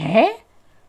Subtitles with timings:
[0.00, 0.32] ഏ?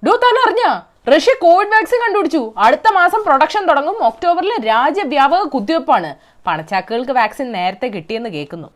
[0.07, 0.79] ഡോ താൻ അറിഞ്ഞ?
[1.15, 2.53] റഷ്യ കോവിഡ് വാക്സിൻ കണ്ടുപിടിച്ചു.
[2.57, 4.05] അടുത്ത മാസം പ്രൊഡക്ഷൻ തുടങ്ങും.
[4.05, 6.15] ഒക്ടോബറിൽ രാജ്യവ്യാപക കുത്തിവെപ്പാണ്.
[6.47, 8.67] പണച്ചാക്കുകൾക്ക് വാക്സിൻ നേരത്തെ കിട്ടിയെന്ന് കേൾക്കുന്നു.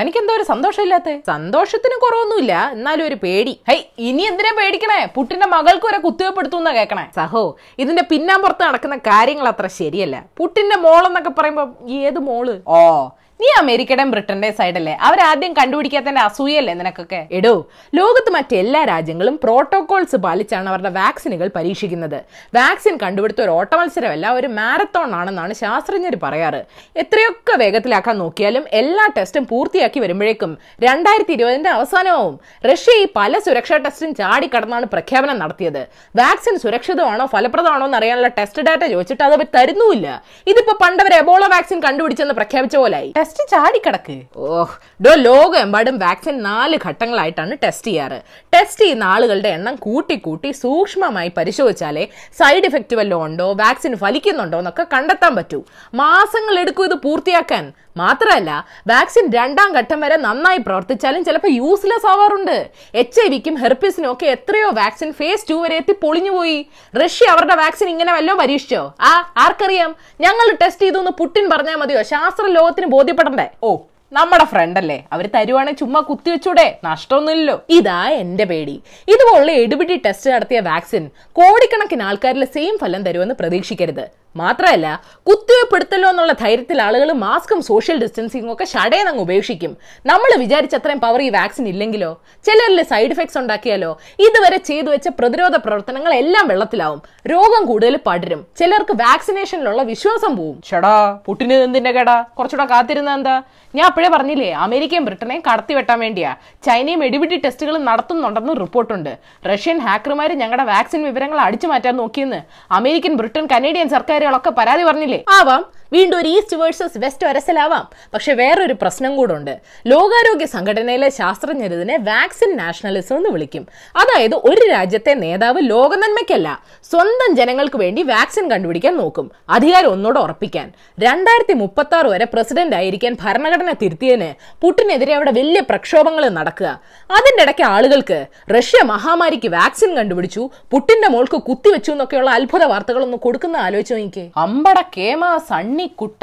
[0.00, 1.20] തനിക്ക് എന്തോ ഒരു സന്തോഷമില്ലാത്ത.
[1.26, 2.68] സന്തോഷത്തിന് കുറവൊന്നുമില്ല.
[2.72, 3.60] എന്നാലും ഒരു പേടി.
[3.68, 5.08] ഹൈ ഇനി എന്തിനാ പേടിക്കണേ?
[5.14, 7.06] പുട്ടിന്റെ മകൾക്ക് വരെ കുത്തിവെപ്പ് എടുത്തു എന്നാ കേക്കണേ.
[7.16, 10.24] സഹോ ഇതിന്റെ പിന്നാമ്പുറത്ത് നടക്കുന്ന കാര്യങ്ങൾ അത്ര ശരിയല്ല.
[10.36, 12.60] പുട്ടിന്റെ മോൾ മോളെന്നൊക്കെ പറയുമ്പോ ഏത് മോൾ?
[12.66, 13.08] ഓ
[13.40, 17.20] നീ അമേരിക്കയുടെയും ബ്രിട്ടന്റെയും സൈഡല്ലേ അവരാദ്യം കണ്ടുപിടിക്കാത്തതിന്റെ അസൂയല്ലേ നിനക്കൊക്കെ?
[17.38, 17.52] എടോ
[17.98, 22.16] ലോകത്ത് മറ്റെല്ലാ രാജ്യങ്ങളും പ്രോട്ടോകോൾസ് പാലിച്ചാണ് അവരുടെ വാക്സിനുകൾ പരീക്ഷിക്കുന്നത്.
[22.58, 26.60] വാക്സിൻ കണ്ടുപിടുത്ത ഒരു ഓട്ടമത്സരമല്ല ഒരു മാരത്തോൺ ആണെന്നാണ് ശാസ്ത്രജ്ഞർ പറയാറ്.
[27.02, 30.52] എത്രയൊക്കെ വേഗത്തിലാക്കാൻ നോക്കിയാലും എല്ലാ ടെസ്റ്റും പൂർത്തിയാക്കി വരുമ്പോഴേക്കും
[30.86, 32.36] രണ്ടായിരത്തി ഇരുപതിന്റെ അവസാനമാവും
[32.70, 35.82] റഷ്യ ഈ പല സുരക്ഷാ ടെസ്റ്റും ചാടിക്കടന്നാണ് പ്രഖ്യാപനം നടത്തിയത്.
[36.22, 40.08] വാക്സിൻ സുരക്ഷിതമാണോ ഫലപ്രദമാണോ എന്ന് അറിയാനുള്ള ടെസ്റ്റ് ഡാറ്റ ചോദിച്ചിട്ട് അത് അവർ തരുന്നുമില്ല.
[40.52, 43.10] ഇതിപ്പോ പണ്ടവർ എബോള വാക്സിൻ കണ്ടുപിടിച്ചെന്ന് പ്രഖ്യാപിച്ച പോലായി.
[43.24, 44.22] ടെസ്റ്റ് ചാടിക്കിടക്ക്.
[44.36, 48.22] ഓഹ് ഡോ ലോകമെമ്പാടും വാക്സിൻ നാല് ഘട്ടങ്ങളായിട്ടാണ് ടെസ്റ്റ് ചെയ്യാറ്.
[48.54, 54.86] ടെസ്റ്റ് ചെയ്യുന്ന ആളുകളുടെ എണ്ണം കൂട്ടി കൂട്ടി സൂക്ഷ്മമായി പരിശോധിച്ചാലേ സൈഡ് ഇഫക്റ്റ് വല്ലതും ഉണ്ടോ വാക്സിൻ ഫലിക്കുന്നുണ്ടോ എന്നൊക്കെ
[54.92, 55.62] കണ്ടെത്താൻ പറ്റൂ.
[55.94, 57.72] മാസങ്ങൾ എടുക്കും ഇത് പൂർത്തിയാക്കാൻ.
[57.96, 62.70] മാത്രമല്ല വാക്സിൻ രണ്ടാം ഘട്ടം വരെ നന്നായി പ്രവർത്തിച്ചാലും ചിലപ്പോൾ യൂസ്ലെസ് ആവാറുണ്ട്.
[62.94, 66.66] എച്ച് ഐ വിക്കും ഹെർപ്പിസിനും ഒക്കെ എത്രയോ വാക്സിൻ ഫേസ് ടു വരെ എത്തി പൊളിഞ്ഞുപോയി.
[67.04, 68.94] റഷ്യ അവരുടെ വാക്സിൻ ഇങ്ങനെ വല്ലതും പരീക്ഷിച്ചോ?
[69.00, 69.96] ആ ആർക്കറിയാം?
[70.20, 72.02] ഞങ്ങൾ ടെസ്റ്റ് ചെയ്തു പുട്ടിൻ പറഞ്ഞാൽ മതിയോ?
[72.02, 72.86] ശാസ്ത്ര ലോകത്തിന്
[73.18, 73.70] ബോധ്യപ്പെടണ്ടേ ഓ
[74.12, 74.96] നമ്മുടെ ഫ്രണ്ട് അല്ലേ?
[75.12, 77.56] അവർ തരുവാണെങ്കിൽ ചുമ്മാ കുത്തിവെച്ചൂടെ നഷ്ടമൊന്നുമില്ലല്ലോ.
[77.70, 78.74] ഇതാ എന്റെ പേടി.
[79.08, 81.04] ഇതുപോലുള്ള എടുപിടി ടെസ്റ്റ് നടത്തിയ വാക്സിൻ
[81.38, 84.04] കോടിക്കണക്കിന് ആൾക്കാരിലെ സെയിം ഫലം തരുമെന്ന് പ്രതീക്ഷിക്കരുത്.
[84.36, 84.86] മാത്രമല്ല
[85.28, 89.76] കുത്തിവെപ്പെടുത്തല്ലോ എന്നുള്ള ധൈര്യത്തിൽ ആളുകൾ മാസ്കും സോഷ്യൽ ഡിസ്റ്റൻസിങ്ങും ഒക്കെ ഷടേന്നങ്ങ് ഉപേക്ഷിക്കും.
[90.06, 92.20] നമ്മൾ വിചാരിച്ച അത്രയും പവർ ഈ വാക്സിൻ ഇല്ലെങ്കിലോ?
[92.46, 93.98] ചിലരിൽ സൈഡ് ഇഫക്ട്സ് ഉണ്ടാക്കിയാലോ?
[94.18, 97.02] ഇതുവരെ ചെയ്തു വെച്ച പ്രതിരോധ പ്രവർത്തനങ്ങൾ എല്ലാം വെള്ളത്തിലാവും.
[97.26, 98.46] രോഗം കൂടുതൽ പടരും.
[98.58, 100.62] ചിലർക്ക് വാക്സിനേഷനിലുള്ള വിശ്വാസം പോവും.
[100.70, 102.16] ഷടാ പുട്ടിന് എന്തിന്റെ കേടാ?
[102.38, 103.42] കുറച്ചുകൂടെ കാത്തിരുന്ന എന്താ?
[103.74, 106.34] ഞാൻ അപ്പോഴേ പറഞ്ഞില്ലേ അമേരിക്കയും ബ്രിട്ടനെയും കടത്തി വെട്ടാൻ വേണ്ടിയാ.
[106.66, 109.18] ചൈനയും എടിപിടി ടെസ്റ്റുകൾ നടത്തുന്നുണ്ടെന്ന് റിപ്പോർട്ടുണ്ട്.
[109.52, 112.40] റഷ്യൻ ഹാക്കർമാർ ഞങ്ങളുടെ വാക്സിൻ വിവരങ്ങൾ അടിച്ചു മാറ്റാൻ നോക്കിയെന്ന്
[112.72, 113.88] അമേരിക്കൻ ബ്രിട്ടൻ കനേഡിയൻ
[114.24, 115.18] സർക്കാരുകളൊക്കെ പരാതി പറഞ്ഞില്ലേ?
[115.38, 115.62] ആവാം.
[115.92, 121.96] വീണ്ടും ഒരു ഈസ്റ്റ് വേഴ്സസ് വെസ്റ്റ് ഒരസലാവാം പക്ഷെ വേറൊരു പ്രശ്നം കൂടെ ഉണ്ട് ലോകാരോഗ്യ സംഘടനയിലെ ശാസ്ത്രജ്ഞർ ഇതിനെ
[121.96, 123.66] വാക്സിൻ നാഷണലിസം എന്ന് വിളിക്കും.
[123.96, 129.30] അതായത് ഒരു രാജ്യത്തെ നേതാവ് ലോകനന്മയ്ക്കല്ല സ്വന്തം ജനങ്ങൾക്ക് വേണ്ടി വാക്സിൻ കണ്ടുപിടിക്കാൻ നോക്കും.
[129.50, 130.72] അധികാരം ഒന്നുകൂടെ ഉറപ്പിക്കാൻ.
[131.00, 136.80] രണ്ടായിരത്തി മുപ്പത്തി ആറ് വരെ പ്രസിഡന്റ് ആയിരിക്കാൻ ഭരണഘടന തിരുത്തിയതിന് പുട്ടിനെതിരെ അവിടെ വലിയ പ്രക്ഷോഭങ്ങൾ നടക്കുക.
[137.10, 138.26] അതിന്റെ ഇടയ്ക്ക് ആളുകൾക്ക്
[138.56, 145.36] റഷ്യ മഹാമാരിക്ക് വാക്സിൻ കണ്ടുപിടിച്ചു പുട്ടിന്റെ മോൾക്ക് കുത്തിവെച്ചു എന്നൊക്കെയുള്ള അത്ഭുത വാർത്തകളൊന്നും കൊടുക്കുന്ന ആലോചിച്ചു എനിക്ക് അമ്പട കേമ
[145.74, 146.22] സണ്ണി കുട്ട.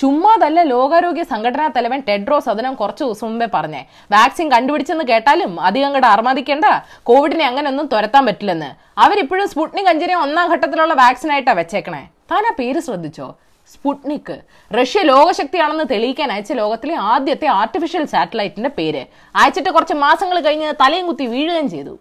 [0.00, 3.82] ചുമ്മാതല്ല ലോകാരോഗ്യ സംഘടനാ തലവൻ ടെഡ്രോസ് അതിനം കുറച്ച് ദിവസം മുമ്പേ പറഞ്ഞേ.
[4.12, 6.66] വാക്സിൻ കണ്ടുപിടിച്ചെന്ന് കേട്ടാലും അധികം അങ്ങോട്ട് അർമാദിക്കേണ്ട
[7.02, 8.70] കോവിഡിനെ അങ്ങനെ ഒന്നും തുരത്താൻ പറ്റില്ലെന്ന്.
[9.00, 12.02] അവരിപ്പോഴും സ്പുട്നിക് അഞ്ചിനെ ഒന്നാം ഘട്ടത്തിലുള്ള വാക്സിനായിട്ടാ വെച്ചേക്കണേ.
[12.30, 13.28] താൻ ആ പേര് ശ്രദ്ധിച്ചോ?
[13.72, 14.36] സ്പുട്നിക്.
[14.80, 19.04] റഷ്യ ലോകശക്തിയാണെന്ന് തെളിയിക്കാൻ അയച്ച ലോകത്തിലെ ആദ്യത്തെ ആർട്ടിഫിഷ്യൽ സാറ്റലൈറ്റിന്റെ പേര്.
[19.36, 21.98] അയച്ചിട്ട് കുറച്ച് മാസങ്ങൾ കഴിഞ്ഞ് തലയും കുത്തി വീഴുകയും ചെയ്തു.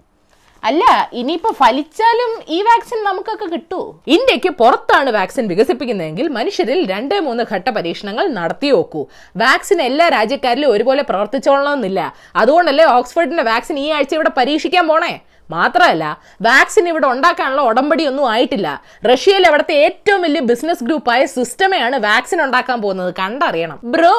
[0.64, 3.80] അല്ല ഇനിയിപ്പോ ഫലിച്ചാലും ഈ വാക്സിൻ നമുക്കൊക്കെ കിട്ടൂ.
[4.08, 9.06] ഇന്ത്യയ്ക്ക് പുറത്താണ് വാക്സിൻ വികസിപ്പിക്കുന്നതെങ്കിൽ മനുഷ്യരിൽ രണ്ട് മൂന്ന് ഘട്ട പരീക്ഷണങ്ങൾ നടത്തി നോക്കൂ.
[9.38, 12.14] വാക്സിൻ എല്ലാ രാജ്യക്കാരിലും ഒരുപോലെ പ്രവർത്തിച്ചോളണമെന്നില്ല.
[12.36, 15.20] അതുകൊണ്ടല്ലേ ഓക്സ്ഫോർഡിന്റെ വാക്സിൻ ഈ ആഴ്ച ഇവിടെ പരീക്ഷിക്കാൻ പോണേ?
[15.50, 16.04] മാത്രമല്ല
[16.42, 18.68] വാക്സിൻ ഇവിടെ ഉണ്ടാക്കാനുള്ള ഉടമ്പടി ഒന്നും ആയിട്ടില്ല.
[19.12, 23.14] റഷ്യയിൽ അവിടുത്തെ ഏറ്റവും വലിയ ബിസിനസ് ഗ്രൂപ്പായ സിസ്റ്റമേ ആണ് വാക്സിൻ ഉണ്ടാക്കാൻ പോകുന്നത്.
[23.20, 23.80] കണ്ടറിയണം.
[23.84, 24.16] ബ്രോ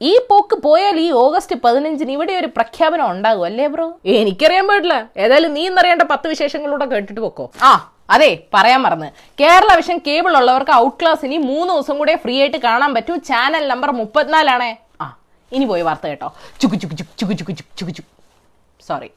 [0.00, 3.86] ഈ പോക്ക് പോയാൽ ഈ ഓഗസ്റ്റ് പതിനഞ്ചിന് ഇവിടെ ഒരു പ്രഖ്യാപനം ഉണ്ടാകും അല്ലേ ബ്രോ?
[4.20, 4.94] എനിക്കറിയാൻ പാടില്ല.
[5.24, 7.46] ഏതായാലും നീ എന്നറിയേണ്ട പത്ത് വിശേഷങ്ങളൂടെ കേട്ടിട്ട് പോക്കോ.
[7.68, 7.72] ആ
[8.14, 9.08] അതെ പറയാൻ മറന്ന്.
[9.40, 13.16] കേരള വിഷൻ കേബിൾ ഉള്ളവർക്ക് ഔട്ട് ക്ലാസ് ഇനി മൂന്ന് ദിവസം കൂടെ ഫ്രീ ആയിട്ട് കാണാൻ പറ്റൂ.
[13.30, 14.72] ചാനൽ നമ്പർ മുപ്പത്തിനാലാണേ.
[15.02, 15.06] ആ
[15.52, 16.30] ഇനി പോയി വാർത്ത കേട്ടോ.
[16.62, 18.10] ചുക്കു ചുക്കു ചുക്കു ചുക്കു ചുക്കു ചുക്കു ചുക്കു.
[18.88, 19.10] സോറി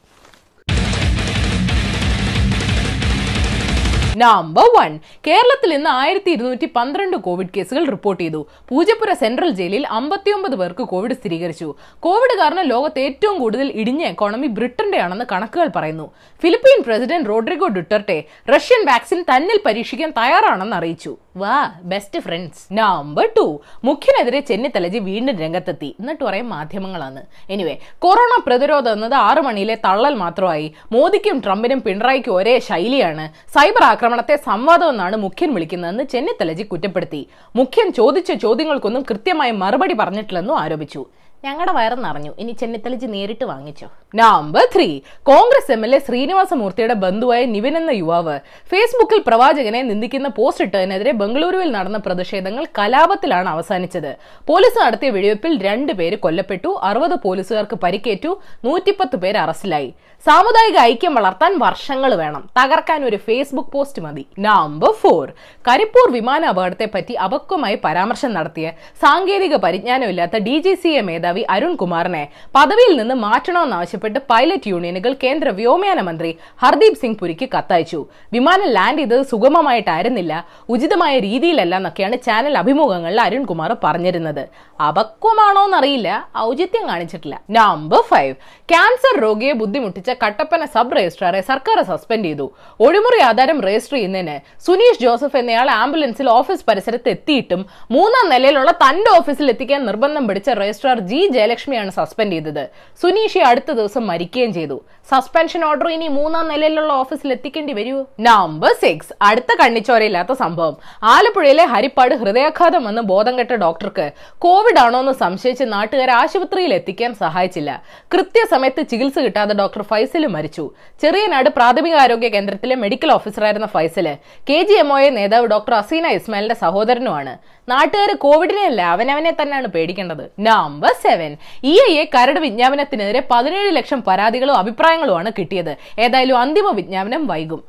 [4.21, 4.91] നമ്പർ വൺ
[5.27, 8.47] കേരളത്തിൽ ഇന്ന് ആയിരത്തി ഇരുന്നൂറ്റി പന്ത്രണ്ട് കോവിഡ് കേസുകൾ റിപ്പോർട്ട് ചെയ്തു.
[8.69, 11.67] പൂജപ്പുര സെൻട്രൽ ജയിലിൽ അമ്പത്തിയൊമ്പത് പേർക്ക് കോവിഡ് സ്ഥിരീകരിച്ചു.
[11.99, 16.11] കോവിഡ് കാരണം ലോകത്ത് ഏറ്റവും കൂടുതൽ ഇടിഞ്ഞ എക്കോണമി ബ്രിട്ടന്റെയാണെന്ന് കണക്കുകൾ പറയുന്നു.
[16.41, 18.17] Philippine president Rodrigo Duterte
[18.55, 21.13] Russian vaccine തന്നിൽ പരീക്ഷിക്കാൻ തയ്യാറാണെന്ന് അറിയിച്ചു.
[21.35, 23.45] വാ ബെസ്റ്റ് ഫ്രണ്ട്സ് നമ്പർ ടു
[23.83, 25.95] മുഖ്യനെതിരെ ചെന്നിത്തലജി വീണ്ടും രംഗത്തെത്തി.
[25.99, 27.23] എന്നിട്ട് പറയും മാധ്യമങ്ങളാണ്.
[27.49, 30.73] എനിവേ കൊറോണ പ്രതിരോധം എന്നത് ആറു മണിയിലെ തള്ളൽ മാത്രമായി.
[30.91, 33.25] മോദിക്കും ട്രംപിനും പിണറായിക്കും ഒരേ ശൈലിയാണ്.
[33.51, 37.19] സൈബർ ആക്രമണത്തെ സംവാദമെന്നാണ് മുഖ്യൻ വിളിക്കുന്നതെന്ന് ചെന്നിത്തലജി കുറ്റപ്പെടുത്തി.
[37.59, 41.01] മുഖ്യൻ ചോദിച്ച ചോദ്യങ്ങൾക്കൊന്നും കൃത്യമായി മറുപടി പറഞ്ഞിട്ടില്ലെന്നും ആരോപിച്ചു.
[41.45, 43.87] ഞങ്ങളുടെ വയറ് നിറഞ്ഞു ഇനി ചെന്നിത്തലജി നേരിട്ട് വാങ്ങിച്ചോ.
[44.15, 44.87] Number three
[45.23, 48.35] Congress M L A ശ്രീനിവാസമൂർത്തിയുടെ ബന്ധുവായ നിവിൻ എന്ന യുവാവ്
[48.71, 54.11] ഫേസ്ബുക്കിൽ പ്രവാചകനെ നിന്ദിക്കുന്ന പോസ്റ്റ് ഇട്ടതിനെതിരെ ബംഗളൂരുവിൽ നടന്ന പ്രതിഷേധങ്ങൾ കലാപത്തിലാണ് അവസാനിച്ചത്.
[54.47, 58.33] പോലീസ് നടത്തിയ വെടിവെപ്പിൽ രണ്ട് പേര് കൊല്ലപ്പെട്ടു അറുപത് പോലീസുകാർക്ക് പരിക്കേറ്റു
[58.65, 59.93] നൂറ്റിപ്പത്ത് പേര് അറസ്റ്റിലായി.
[60.25, 62.43] സാമുദായിക ഐക്യം വളർത്താൻ വർഷങ്ങൾ വേണം.
[62.59, 64.25] തകർക്കാൻ ഒരു ഫേസ്ബുക്ക് പോസ്റ്റ് മതി.
[64.39, 65.25] നമ്പർ ഫോർ
[65.67, 68.67] കരിപ്പൂർ വിമാന അപകടത്തെ പറ്റി അപക്വമായി പരാമർശം നടത്തിയ
[69.03, 72.21] സാങ്കേതിക പരിജ്ഞാനമില്ലാത്ത ഡി ജി സി എ മേധാവി അരുൺ കുമാറിനെ
[72.55, 76.31] പദവിയിൽ നിന്ന് മാറ്റണമെന്നാവശ്യപ്പെട്ട് പൈലറ്റ് യൂണിയനുകൾ കേന്ദ്ര വ്യോമയാന മന്ത്രി
[76.63, 77.99] ഹർദീപ് സിംഗ് പുരിക്ക് കത്തയച്ചു.
[78.35, 80.33] വിമാനം ലാൻഡ് ചെയ്തത് സുഗമമായിട്ടായിരുന്നില്ല
[80.73, 84.43] ഉചിതമായ രീതിയിലല്ല എന്നൊക്കെയാണ് ചാനൽ അഭിമുഖങ്ങളിൽ അരുൺകുമാർ പറഞ്ഞിരുന്നത്.
[84.89, 86.09] അപക്വമാണോ എന്നറിയില്ല
[86.49, 87.35] ഔചിത്യം കാണിച്ചിട്ടില്ല.
[87.57, 88.33] നമ്പർ ഫൈവ്
[88.71, 92.47] ക്യാൻസർ രോഗിയെ ബുദ്ധിമുട്ടിച്ച കട്ടപ്പന സബ് രജിസ്ട്രാറെ സർക്കാർ സസ്പെൻഡ് ചെയ്തു.
[92.87, 94.37] ഒഴിമുറി ആധാരം രജിസ്റ്റർ ചെയ്യുന്നതിന്
[94.67, 97.63] സുനീഷ് ജോസഫ് എന്നയാൾ ആംബുലൻസിൽ ഓഫീസ് പരിസരത്ത് എത്തിയിട്ടും
[97.97, 102.69] മൂന്നാം നിലയിലുള്ള തന്റെ ഓഫീസിൽ എത്തിക്കാൻ നിർബന്ധം പിടിച്ച രജിസ്ട്രാർ ജി ജയലക്ഷ്മിയാണ് സസ്പെൻഡ് ചെയ്തത്.
[103.01, 104.81] സുനീഷി അടുത്ത ദിവസം മരിക്കുകയും ചെയ്തു.
[105.09, 108.05] സസ്പെൻഷൻ ഓർഡർ ഇനി മൂന്നാം നിലയിലുള്ള ഓഫീസിൽ എത്തിക്കേണ്ടി വരൂ.
[108.19, 110.77] നമ്പർ സിക്സ് അടുത്ത കണ്ണിച്ചോരയില്ലാത്ത സംഭവം.
[111.03, 117.83] ആലപ്പുഴയിലെ ഹരിപ്പാട് ഹൃദയാഘാതം വന്ന് ബോധം കെട്ട ഡോക്ടർക്ക് കോവിഡ് ആണോ എന്ന് സംശയിച്ച് നാട്ടുകാരെ ആശുപത്രിയിൽ എത്തിക്കാൻ സഹായിച്ചില്ല.
[118.13, 120.71] കൃത്യസമയത്ത് ചികിത്സ കിട്ടാതെ ഡോക്ടർ ഫൈസൽ മരിച്ചു.
[121.01, 124.15] ചെറിയനാട് പ്രാഥമികാരോഗ്യ കേന്ദ്രത്തിലെ മെഡിക്കൽ ഓഫീസറായിരുന്ന ഫൈസൽ
[124.49, 127.37] കെ ജി എം നേതാവ് ഡോക്ടർ അസീന ഇസ്മായിലിന്റെ സഹോദരനുമാണ്.
[127.69, 130.31] നാട്ടുകാർ കോവിഡിനെ അല്ല അവനവനെ തന്നെയാണ് പേടിക്കേണ്ടത്.
[130.39, 131.31] നമ്പർ സെവൻ
[131.63, 135.73] ഇ ഐ കരട് വിജ്ഞാപനത്തിനെതിരെ പതിനേഴ് ലക്ഷം പരാതികളും അഭിപ്രായങ്ങളുമാണ് കിട്ടിയത്.
[135.99, 137.61] ഏതായാലും അന്തിമ വിജ്ഞാപനം വൈകും.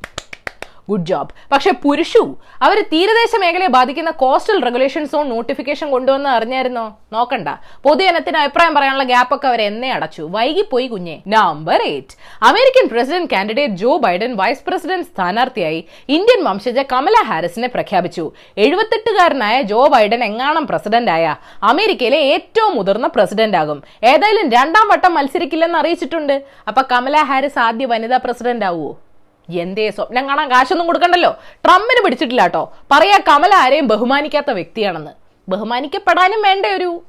[0.90, 6.99] ഗുഡ് ജോബ് പക്ഷെ പുരുഷു അവർ തീരദേശ മേഖലയെ ബാധിക്കുന്ന കോസ്റ്റൽ റെഗുലേഷൻ സോൺ നോട്ടിഫിക്കേഷൻ കൊണ്ടുവന്ന് അറിഞ്ഞായിരുന്നോ?
[7.12, 7.49] നോക്കണ്ട.
[7.85, 10.23] പൊതുജനത്തിന് അഭിപ്രായം പറയാനുള്ള ഗ്യാപ്പ് ഒക്കെ അവർ എന്നെ അടച്ചു.
[10.23, 11.23] വൈകിപ്പോയി കുഞ്ഞെ.
[11.29, 18.32] Number eight American president candidate Joe Biden vice president സ്ഥാനാർത്ഥിയായി ഇന്ത്യൻ വംശജ കമല ഹാരിസിനെ പ്രഖ്യാപിച്ചു.
[18.58, 23.82] എഴുപത്തെട്ടുകാരനായ ജോ ബൈഡൻ എങ്ങാണം പ്രസിഡന്റ് ആയ അമേരിക്കയിലെ ഏറ്റവും മുതിർന്ന പ്രസിഡന്റ് ആകും.
[24.05, 26.43] ഏതായാലും രണ്ടാം വട്ടം മത്സരിക്കില്ലെന്ന് അറിയിച്ചിട്ടുണ്ട്.
[26.69, 28.96] അപ്പൊ കമല ഹാരിസ് ആദ്യ വനിതാ പ്രസിഡന്റ് ആവുമോ
[29.50, 31.31] എന്തേ സ്വപ്നം കാണാൻ കാശൊന്നും കൊടുക്കണ്ടല്ലോ?
[31.65, 32.73] ട്രംപിന് പിടിച്ചിട്ടില്ല കേട്ടോ.
[32.93, 35.11] പറയാ കമല ആരെയും ബഹുമാനിക്കാത്ത വ്യക്തിയാണെന്ന്.
[35.49, 37.03] ബഹുമാനിക്കപ്പെടാനും വേണ്ട ഒരു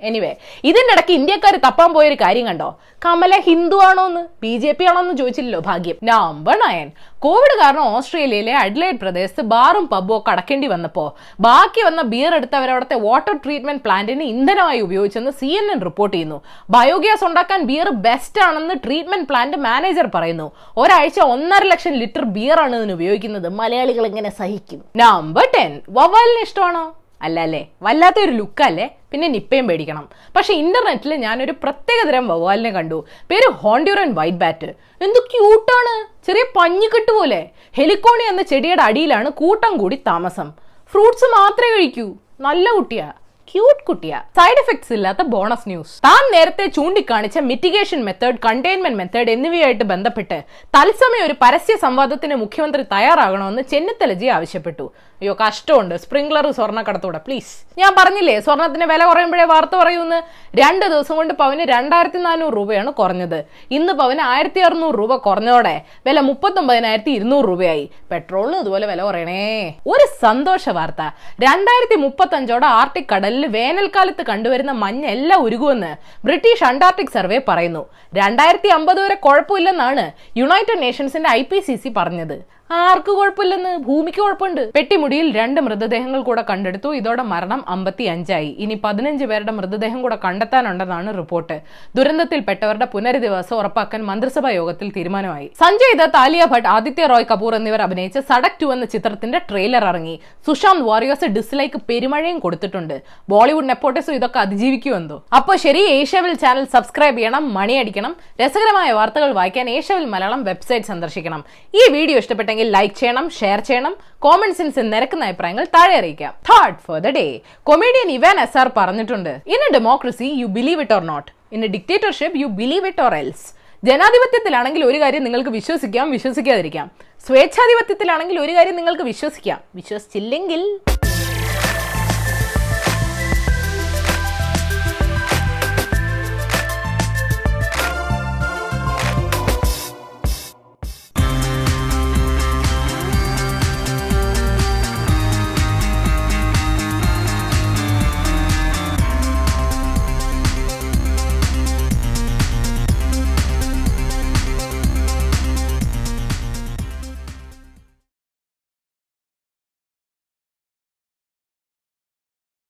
[0.00, 0.34] എനിവേ
[0.64, 2.78] ഇതിന്റെ ഇടയ്ക്ക് ഇന്ത്യക്കാർ തപ്പാൻ പോയൊരു കാര്യം കണ്ടോ?
[3.06, 5.96] കമല ഹിന്ദു ആണോ എന്ന് ബി ജെ പി ആണോ എന്ന് ചോദിച്ചില്ലല്ലോ ഭാഗ്യം.
[6.02, 12.34] നമ്പർ നയൻ കോവിഡ് കാരണം ഓസ്ട്രേലിയയിലെ അഡ്ലൈഡ് പ്രദേശത്ത് ബാറും പബ്ബും ഒക്കെ അടക്കേണ്ടി വന്നപ്പോ ബാക്കി വന്ന ബിയർ
[12.34, 16.42] എടുത്തവർ അവിടുത്തെ വാട്ടർ ട്രീറ്റ്മെന്റ് പ്ലാന്റിന് ഇന്ധനമായി ഉപയോഗിച്ചെന്ന് സി എൻ എൻ റിപ്പോർട്ട് ചെയ്യുന്നു.
[16.70, 20.50] ബയോഗ്യാസ് ഉണ്ടാക്കാൻ ബിയർ ബെസ്റ്റ് ആണെന്ന് ട്രീറ്റ്മെന്റ് പ്ലാന്റ് മാനേജർ പറയുന്നു.
[20.76, 23.48] ഒരാഴ്ച ഒന്നര ലക്ഷം ലിറ്റർ ബിയർ ആണ് ഇതിന് ഉപയോഗിക്കുന്നത്.
[23.48, 26.92] മലയാളികൾ എങ്ങനെ സഹിക്കും നമ്പർ ടെൻ വവ്വാലിന് ഇഷ്ടമാണോ?
[27.22, 30.08] അല്ല അല്ലേ വല്ലാത്തൊരു ലുക്കല്ലേ പിന്നെ നിപ്പയും പേടിക്കണം.
[30.36, 33.06] പക്ഷെ ഇന്റർനെറ്റിൽ ഞാനൊരു പ്രത്യേകതരം വവാലിനെ കണ്ടു.
[33.30, 34.66] പേര് ഹോണ്ടിയുറൻ വൈറ്റ് ബാറ്റ്.
[35.02, 35.94] എന്ത് ക്യൂട്ടാണ്
[36.26, 37.50] ചെറിയ പഞ്ഞിക്കെട്ട് പോലെ.
[37.76, 40.50] ഹെലിക്കോണി എന്ന ചെടിയുടെ അടിയിലാണ് കൂട്ടം കൂടി താമസം.
[40.92, 42.14] ഫ്രൂട്ട്സ് മാത്രമേ കഴിക്കൂ.
[42.40, 43.12] നല്ല കുട്ടിയാ.
[43.54, 44.18] ക്യൂട്ട് കുട്ടിയാ.
[44.36, 50.42] സൈഡ് എഫക്ട്സ് ഇല്ലാത്ത ബോണസ് ന്യൂസ് താൻ നേരത്തെ ചൂണ്ടിക്കാണിച്ച മിറ്റിഗേഷൻ മെത്തേഡ് കണ്ടെയ്ൻമെന്റ് മെത്തേഡ് എന്നിവയായിട്ട് ബന്ധപ്പെട്ട്
[50.76, 54.92] തത്സമയം ഒരു പരസ്യ സംവാദത്തിന് മുഖ്യമന്ത്രി തയ്യാറാകണമെന്ന് ചെന്നിത്തലജി ആവശ്യപ്പെട്ടു.
[55.20, 55.94] അയ്യോ കഷ്ടമുണ്ട്.
[55.94, 57.18] സ്പ്രിംഗ്ലർ സ്വർണക്കടത്തൂടെ.
[57.26, 60.18] പ്ലീസ് ഞാൻ പറഞ്ഞില്ലേ സ്വർണത്തിന് വില കുറയുമ്പോഴേ വാർത്ത പറയൂന്ന്
[60.60, 63.44] രണ്ട് ദിവസം കൊണ്ട് പവന് രണ്ടായിരത്തി നാനൂറ് രൂപയാണ് കുറഞ്ഞത്.
[63.70, 65.74] ഇന്ന് പവന് ആയിരത്തി അറുന്നൂറ് രൂപ കുറഞ്ഞതോടെ
[66.06, 67.90] വില മുപ്പത്തൊമ്പതിനായിരത്തി ഇരുന്നൂറ് രൂപയായി.
[68.10, 69.74] പെട്രോളിന് ഇതുപോലെ വില കുറയണേ.
[69.86, 71.02] ഒരു സന്തോഷ വാർത്ത.
[71.46, 75.92] രണ്ടായിരത്തി മുപ്പത്തഞ്ചോടെ ആർട്ടിക് കടലിൽ വേനൽക്കാലത്ത് കണ്ടുവരുന്ന മഞ്ഞ് എല്ലാം ഉരുകുമെന്ന്
[76.24, 77.86] ബ്രിട്ടീഷ് അന്റാർട്ടിക് സർവേ പറയുന്നു.
[78.14, 82.55] രണ്ടായിരത്തി അമ്പത് വരെ കുഴപ്പമില്ലെന്നാണ് യുണൈറ്റഡ് നേഷൻസിന്റെ ഐ പി സി സി പറഞ്ഞത്.
[82.74, 83.72] ആർക്ക് കുഴപ്പമില്ലെന്ന്?
[83.86, 84.62] ഭൂമിക്ക് കുഴപ്പമുണ്ട്.
[84.76, 86.88] പെട്ടിമുടിയിൽ രണ്ട് മൃതദേഹങ്ങൾ കൂടെ കണ്ടെടുത്തു.
[87.00, 91.56] ഇതോടെ മരണം അമ്പത്തി അഞ്ചായി ഇനി പതിനഞ്ച് പേരുടെ മൃതദേഹം കൂടെ കണ്ടെത്താനുണ്ടെന്നാണ് റിപ്പോർട്ട്.
[91.96, 95.46] ദുരന്തത്തിൽപ്പെട്ടവരുടെ പുനരധിവാസം ഉറപ്പാക്കാൻ മന്ത്രിസഭാ യോഗത്തിൽ തീരുമാനമായി.
[95.60, 100.16] സഞ്ജയ് ദത്ത് ആലിയ ഭട്ട് ആദിത്യ റോയ് കപൂർ എന്നിവർ അഭിനയിച്ച സടക് ടു എന്ന ചിത്രത്തിന്റെ ട്രെയിലർ ഇറങ്ങി.
[100.48, 102.96] സുശാന്ത് വാറിയേഴ്സ് ഡിസ്ലൈക്ക് പെരുമഴയും കൊടുത്തിട്ടുണ്ട്.
[103.34, 110.06] ബോളിവുഡ് നെപ്പോട്ടിസും ഇതൊക്കെ അതിജീവിക്കുമെന്തോ അപ്പോൾ ശരി ഏഷ്യവിൽ ചാനൽ സബ്സ്ക്രൈബ് ചെയ്യണം മണിയടിക്കണം രസകരമായ വാർത്തകൾ വായിക്കാൻ ഏഷ്യവിൽ
[110.16, 111.40] മലയാളം വെബ്സൈറ്റ് സന്ദർശിക്കണം.
[111.80, 116.34] ഈ വീഡിയോ ഇഷ്ടപ്പെട്ടെങ്കിൽ ലൈക്ക് ചെയ്യണം ഷെയർ ചെയ്യണം കോമൺ സെൻസ് നിരക്കുന്ന അഭിപ്രായങ്ങൾ താഴെ അറിയിക്കാം.
[116.50, 120.92] Third for the day comedian Ivan S R പറഞ്ഞിട്ടുണ്ട് in a democracy you believe it
[120.92, 123.46] or not in a dictatorship you believe it or else
[123.84, 126.90] ജനാധിപത്യത്തിലാണെങ്കിൽ ഒരു കാര്യം നിങ്ങൾക്ക് വിശ്വസിക്കാം വിശ്വസിക്കാതിരിക്കാം.
[127.26, 129.60] സ്വേച്ഛാധിപത്യത്തിലാണെങ്കിൽ ഒരു കാര്യം നിങ്ങൾക്ക് വിശ്വസിക്കാം.
[129.74, 130.62] വിശ്വസിച്ചില്ലെങ്കിൽ